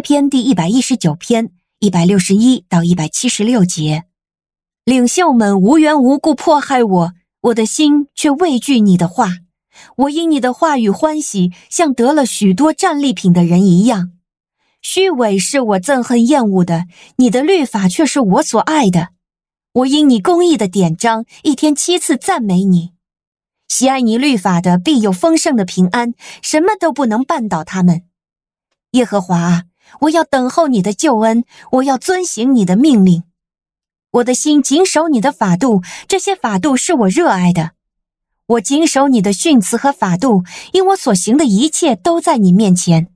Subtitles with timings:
[0.00, 4.04] 篇第一百一十九篇一百六十一到一百七十六节。
[4.84, 9.38] 领袖们无缘无故迫害我，我的心却畏惧你的话。
[9.96, 14.12] 我因你的话语欢喜，像得了许多战利品的人一样。
[14.82, 16.86] 虚伪是我憎恨厌恶的，
[17.16, 19.10] 你的律法却是我所爱的。
[19.72, 22.92] 我因你公义的典章，一天七次赞美你。
[23.68, 28.04] 喜爱你律法的，必有丰盛的平安，什么都不能绊倒他们。
[28.92, 29.64] 耶和华，
[30.00, 33.22] 我要等候你的救恩，我要遵行你的命令。
[34.12, 37.72] 我的心谨守你的法度，这些法度是我热爱的。
[38.46, 43.08] 我谨守你的训词和法度，因我所行的一切都在你面前。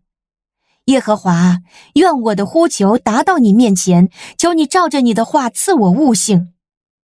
[0.86, 1.60] 耶和华，
[1.94, 6.48] 愿我的呼求达到你面前，求你照着你的话赐我悟性；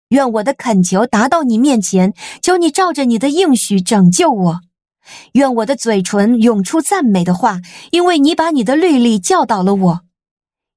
[0.10, 4.56] 愿我的恳求达到你面前，求你照着你的应许拯救我；
[5.34, 7.60] 愿我的嘴唇涌出赞美的话，
[7.92, 10.00] 因为你把你的律例教导了我；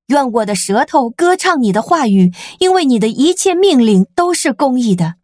[0.09, 5.15] 愿我的舌头歌唱你的话语，因为你的一切命令都是公义的；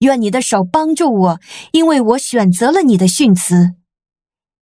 [0.00, 1.40] 愿你的手帮助我，
[1.72, 3.74] 因为我选择了你的训词。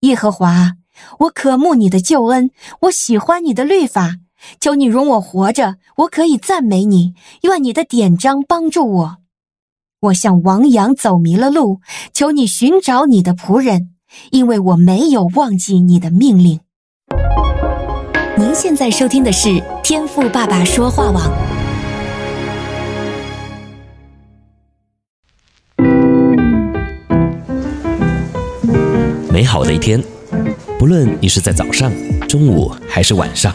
[0.00, 0.72] 耶和华。
[1.20, 2.50] 我渴慕你的救恩，
[2.82, 4.18] 我喜欢你的律法，
[4.60, 7.14] 求你容我活着，我可以赞美你。
[7.42, 9.21] 愿你的典章帮助我。
[10.02, 11.80] 我像王阳走迷了路，
[12.12, 13.90] 求你寻找你的仆人，
[14.32, 16.58] 因为我没有忘记你的命令。
[18.36, 21.30] 您现在收听的是天赋爸爸说话网。
[29.30, 30.02] 美好的一天。
[30.80, 31.92] 不论你是在早上、
[32.28, 33.54] 中午还是晚上，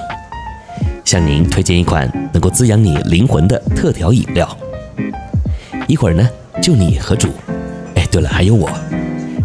[1.03, 4.57] 向您推荐一款能够滋养你灵魂的特调饮料。
[5.87, 6.29] 一会儿呢，
[6.61, 7.29] 就你和主，
[7.95, 8.69] 哎，对了，还有我，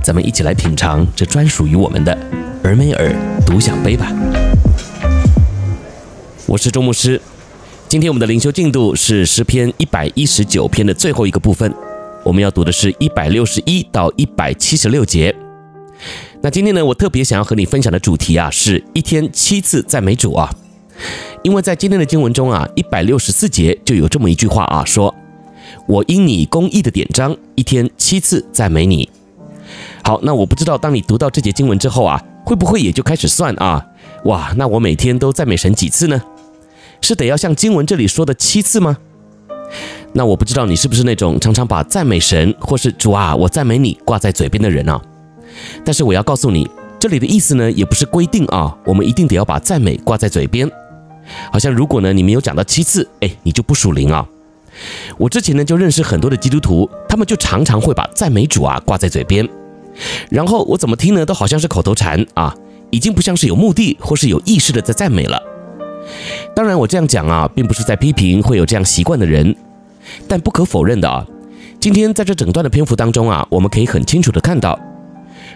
[0.02, 2.12] 咱们一起来品尝这专属于我们的
[2.64, 3.14] 尔梅尔
[3.46, 4.12] 独享杯吧。
[6.46, 7.20] 我是周牧师，
[7.88, 11.72] 今天我们的灵修进度是诗篇一百一十九篇的最后一个部分，
[12.24, 15.32] 我们要读的是一百六十一到一百七十六节。
[16.40, 20.52] 那今天呢，我特别想要和你分享的主题啊，是一天七次赞美主啊，
[21.44, 25.14] 因为在今天的经文中啊，一百六十四节就有这么一句话啊，说
[25.86, 29.08] ：“我因你公义的典章，一天七次赞美你。”
[30.04, 33.86] 好，那我不知道当你读到这节经文之后啊，会不会也就开始算啊？
[34.24, 36.20] 哇，那我每天都赞美神几次呢？
[37.00, 38.96] 是得要像经文这里说的七次吗？
[40.12, 45.00] 那我不知道你是不是那种常常把赞美神或是主啊，我赞美你挂在嘴边的人啊。
[45.84, 46.68] 但是我要告诉你，
[46.98, 50.70] 这里的意思呢，也不是规定啊，我们一定得要把赞美挂在嘴边。
[51.50, 54.26] 好像如果呢，你没有讲到七次，哎，你就不属灵啊。
[55.18, 59.48] 我之前呢就认识很多的基督徒，他们就常常会把赞美主啊挂在嘴边，
[60.30, 62.54] 然后我怎么听呢，都好像是口头禅啊，
[62.90, 65.40] 已经不像是有目的或是有意识的在赞美了。
[66.54, 69.54] 当然，我这样讲啊，并不是在批评会有这样习惯的人，
[70.26, 71.24] 但不可否认的啊，
[71.78, 74.78] 今天在这整段的篇幅当中啊，我们可以很清楚的看到。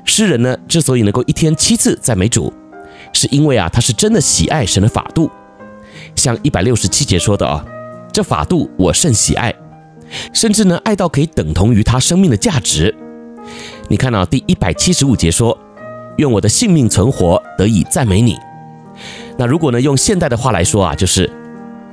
[0.05, 2.53] 诗人呢，之所以能够一天七次赞美主，
[3.13, 5.29] 是因为啊，他是真的喜爱神的法度。
[6.15, 7.65] 像一百六十七节说的啊，
[8.17, 9.55] 这法度我甚喜爱，
[10.33, 12.95] 甚至呢，爱到可以等同于他生命的价值。
[13.89, 15.59] 你看到，第一百七十五节说，
[16.17, 18.39] 愿我的性命存活得以赞美你。
[19.37, 21.31] 那如果呢，用现代的话来说啊，就是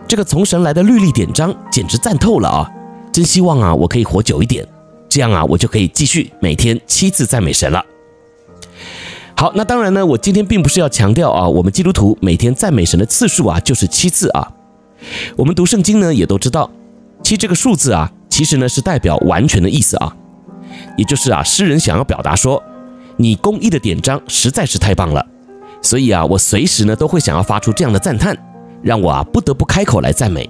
[0.07, 2.71] 这个从神来的律例典章简直赞透了啊！
[3.11, 4.65] 真希望啊，我可以活久一点，
[5.09, 7.83] 这样啊，我就可以继续每天七次赞美神了。
[9.35, 14.49] 好，那当然呢，我今天并不是要强调啊，我们基督徒每天赞美神的次数啊，就是七次啊。
[15.35, 16.69] 我们读圣经呢，也都知道，
[17.23, 20.15] 七这个数字啊，其实呢是代表完全的意思啊，
[20.97, 22.61] 也就是啊，诗人想要表达说，
[23.17, 25.25] 你公义的典章实在是太棒了，
[25.81, 28.37] 所以啊，我随时呢都会想要发出这样的赞叹，
[28.81, 30.49] 让我啊不得不开口来赞美。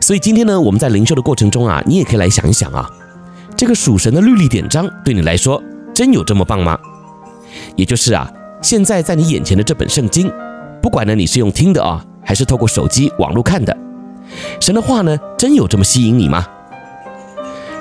[0.00, 2.88] 所以今天呢，我们在灵修的过程中啊，你也可以来想一想啊，
[3.56, 5.62] 这个属神的律例典章对你来说，
[5.94, 6.78] 真有这么棒吗？
[7.76, 8.30] 也就是啊，
[8.62, 10.32] 现在在你眼前的这本圣经，
[10.80, 13.76] 不管呢你是用听的啊，还是透过手机网络看的，
[14.58, 16.46] 神的话呢，真有这么吸引你吗？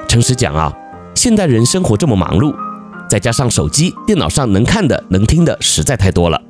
[0.10, 0.74] 诚实讲啊，
[1.16, 2.54] 现代人生活这么忙碌，
[3.10, 6.42] 再加上手机、电脑上能看的、能听的实在太多了，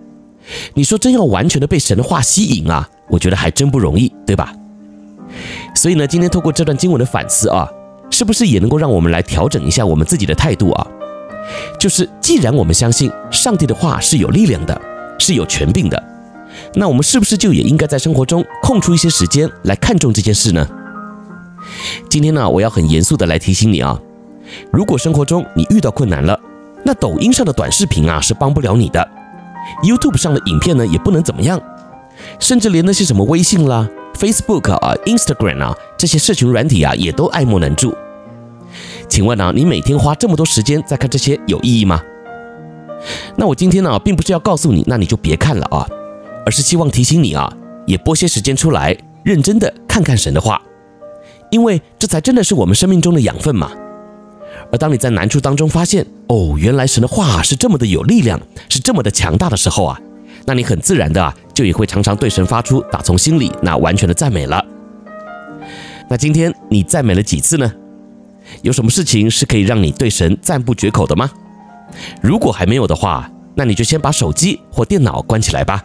[0.74, 4.51] 你说真要完全的被神的话吸引啊，我觉得还真不容易，对吧？
[5.75, 7.69] 所以呢，今天透过这段经文的反思啊，
[8.09, 10.88] 是不是也能够让我们来调整一下我们自己的态度啊？
[11.80, 14.81] 就是，既然我们相信上帝的话是有力量的，
[15.19, 16.03] 是有权柄的，
[16.75, 20.68] 那我们是不是就也应该在生活中空出一些时间来看重这件事呢？
[22.09, 24.00] 今天呢，我要很严肃的来提醒你啊，
[24.71, 26.39] 如果生活中你遇到困难了，
[26.83, 29.07] 那抖音上的短视频啊是帮不了你的
[29.83, 31.62] ，YouTube 上的影片呢也不能怎么样，
[32.39, 37.94] 甚至连那些什么微信啦、Facebook 啊、Instagram 啊这些社群软体啊，也都爱莫能助。
[39.07, 42.01] 请问啊，你每天花这么多时间在看这些有意义吗？
[43.36, 45.88] 那我今天呢，并不是要告诉你，那你就别看了啊，
[46.51, 47.50] 而是希望提醒你啊，
[47.88, 48.94] 也拨些时间出来，
[49.24, 50.62] 认真的看看神的话，
[51.50, 53.71] 因为这才真的是我们生命中的养分嘛。
[54.69, 58.38] 而当你在难处当中发现，哦，原来神的话是这么的有力量，
[58.68, 59.98] 是这么的强大的时候啊，
[60.45, 64.62] 那你很自然的啊，就也会常常对神发出打从心里那完全的赞美了。
[66.09, 67.71] 那今天你赞美了几次呢？
[68.62, 71.31] 有什么事情是可以让你对神赞不绝口的吗？
[72.21, 75.81] 如果还没有的话，那你就先把手机或电脑关起来吧，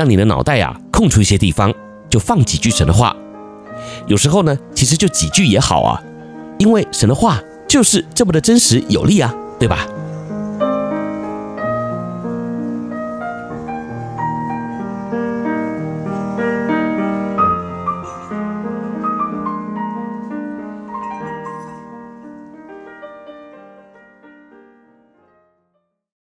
[0.00, 1.70] 让你的脑袋呀空出一些地方，
[2.08, 3.14] 就放几句神的话。
[4.06, 6.02] 有时候呢，其实就几句也好啊，
[6.58, 7.38] 因为神的话
[7.68, 9.86] 就是这么的真实有力啊，对吧？